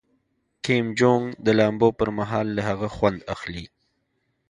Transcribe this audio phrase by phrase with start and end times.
[0.63, 3.65] کیم جونګ د لامبو پر مهال له هغه خوند اخلي.